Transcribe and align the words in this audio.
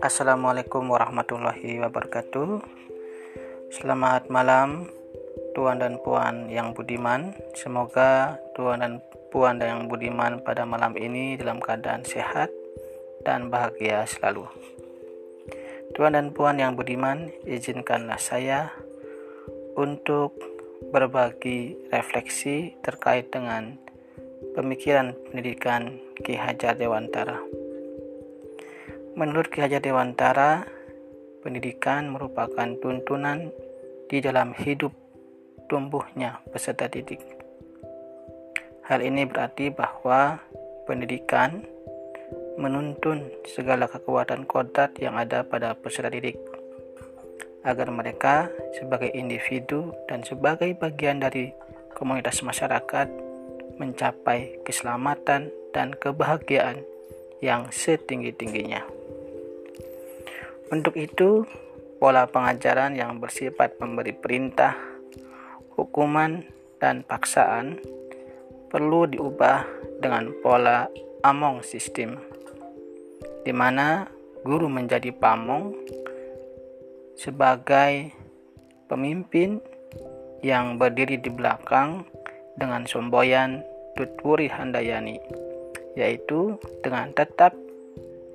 Assalamualaikum 0.00 0.88
warahmatullahi 0.88 1.76
wabarakatuh. 1.76 2.64
Selamat 3.68 4.32
malam, 4.32 4.88
Tuan 5.52 5.76
dan 5.76 6.00
Puan 6.00 6.48
yang 6.48 6.72
budiman. 6.72 7.36
Semoga 7.52 8.40
Tuan 8.56 8.80
dan 8.80 9.04
Puan 9.28 9.60
yang 9.60 9.92
budiman 9.92 10.40
pada 10.40 10.64
malam 10.64 10.96
ini 10.96 11.36
dalam 11.36 11.60
keadaan 11.60 12.08
sehat 12.08 12.48
dan 13.28 13.52
bahagia 13.52 14.08
selalu. 14.08 14.48
Tuan 15.92 16.16
dan 16.16 16.32
Puan 16.32 16.56
yang 16.56 16.72
budiman, 16.72 17.28
izinkanlah 17.44 18.16
saya 18.16 18.72
untuk 19.76 20.32
berbagi 20.88 21.76
refleksi 21.92 22.72
terkait 22.80 23.28
dengan 23.28 23.84
pemikiran 24.56 25.16
pendidikan 25.28 25.96
Ki 26.20 26.36
Hajar 26.36 26.76
Dewantara. 26.76 27.40
Menurut 29.16 29.48
Ki 29.48 29.64
Hajar 29.64 29.80
Dewantara, 29.80 30.68
pendidikan 31.40 32.12
merupakan 32.12 32.68
tuntunan 32.82 33.54
di 34.06 34.18
dalam 34.20 34.52
hidup 34.54 34.92
tumbuhnya 35.66 36.42
peserta 36.50 36.86
didik. 36.86 37.22
Hal 38.86 39.02
ini 39.02 39.26
berarti 39.26 39.74
bahwa 39.74 40.38
pendidikan 40.86 41.66
menuntun 42.56 43.26
segala 43.44 43.90
kekuatan 43.90 44.46
kodrat 44.46 44.94
yang 45.02 45.18
ada 45.18 45.42
pada 45.42 45.74
peserta 45.74 46.08
didik 46.08 46.38
agar 47.66 47.90
mereka 47.90 48.46
sebagai 48.78 49.10
individu 49.10 49.90
dan 50.06 50.22
sebagai 50.22 50.70
bagian 50.78 51.18
dari 51.18 51.50
komunitas 51.98 52.46
masyarakat 52.46 53.25
mencapai 53.76 54.60
keselamatan 54.64 55.52
dan 55.72 55.92
kebahagiaan 55.96 56.84
yang 57.44 57.68
setinggi-tingginya. 57.68 58.82
Untuk 60.72 60.98
itu, 60.98 61.46
pola 62.02 62.26
pengajaran 62.26 62.98
yang 62.98 63.22
bersifat 63.22 63.78
memberi 63.78 64.16
perintah, 64.16 64.74
hukuman, 65.78 66.42
dan 66.82 67.06
paksaan 67.06 67.80
perlu 68.68 69.08
diubah 69.08 69.64
dengan 70.02 70.34
pola 70.42 70.90
among 71.24 71.64
sistem, 71.64 72.20
di 73.46 73.52
mana 73.54 74.04
guru 74.44 74.68
menjadi 74.68 75.14
pamong 75.14 75.72
sebagai 77.16 78.12
pemimpin 78.90 79.58
yang 80.44 80.76
berdiri 80.76 81.16
di 81.16 81.32
belakang 81.32 82.04
dengan 82.56 82.88
semboyan 82.88 83.64
Tutwuri 83.96 84.48
Handayani, 84.52 85.20
yaitu 85.96 86.60
dengan 86.84 87.12
tetap 87.16 87.56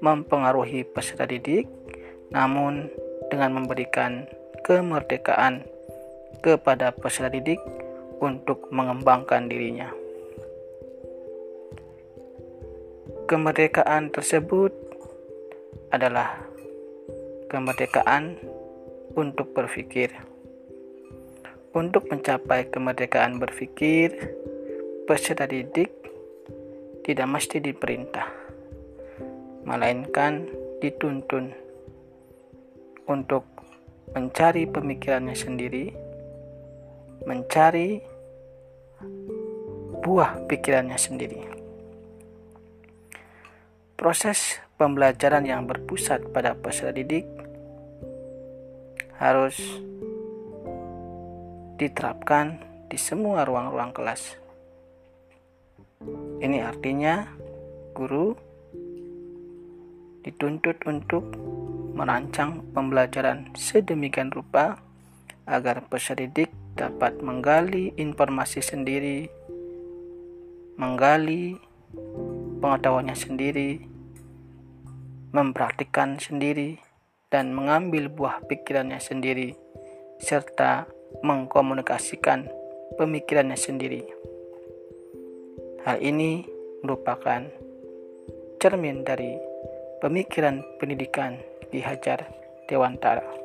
mempengaruhi 0.00 0.88
peserta 0.88 1.28
didik 1.28 1.68
namun 2.30 2.88
dengan 3.28 3.58
memberikan 3.58 4.24
kemerdekaan 4.62 5.66
kepada 6.40 6.94
peserta 6.94 7.28
didik 7.28 7.60
untuk 8.22 8.70
mengembangkan 8.70 9.50
dirinya. 9.50 9.90
Kemerdekaan 13.26 14.10
tersebut 14.10 14.74
adalah 15.90 16.50
kemerdekaan 17.50 18.38
untuk 19.14 19.54
berpikir. 19.54 20.29
Untuk 21.70 22.10
mencapai 22.10 22.66
kemerdekaan 22.66 23.38
berpikir, 23.38 24.10
peserta 25.06 25.46
didik 25.46 25.94
tidak 27.06 27.30
mesti 27.30 27.62
diperintah, 27.62 28.26
melainkan 29.62 30.50
dituntun 30.82 31.54
untuk 33.06 33.46
mencari 34.10 34.66
pemikirannya 34.66 35.38
sendiri, 35.38 35.94
mencari 37.30 38.02
buah 40.02 40.42
pikirannya 40.50 40.98
sendiri. 40.98 41.40
Proses 43.94 44.58
pembelajaran 44.74 45.46
yang 45.46 45.70
berpusat 45.70 46.34
pada 46.34 46.58
peserta 46.58 46.90
didik 46.90 47.30
harus 49.22 49.54
diterapkan 51.80 52.60
di 52.92 53.00
semua 53.00 53.48
ruang-ruang 53.48 53.96
kelas. 53.96 54.36
Ini 56.44 56.60
artinya 56.60 57.24
guru 57.96 58.36
dituntut 60.20 60.76
untuk 60.84 61.24
merancang 61.96 62.60
pembelajaran 62.76 63.56
sedemikian 63.56 64.28
rupa 64.28 64.76
agar 65.48 65.88
peserta 65.88 66.20
didik 66.20 66.52
dapat 66.76 67.24
menggali 67.24 67.96
informasi 67.96 68.60
sendiri, 68.60 69.24
menggali 70.76 71.56
pengetahuannya 72.60 73.16
sendiri, 73.16 73.80
mempraktikkan 75.32 76.20
sendiri, 76.20 76.76
dan 77.32 77.56
mengambil 77.56 78.12
buah 78.12 78.44
pikirannya 78.44 79.00
sendiri, 79.00 79.56
serta 80.20 80.99
mengkomunikasikan 81.22 82.46
pemikirannya 83.00 83.56
sendiri. 83.56 84.02
Hal 85.82 85.98
ini 86.04 86.44
merupakan 86.84 87.48
cermin 88.60 89.02
dari 89.02 89.40
pemikiran 90.04 90.60
pendidikan 90.76 91.40
Ki 91.72 91.80
Hajar 91.80 92.28
Dewantara. 92.68 93.39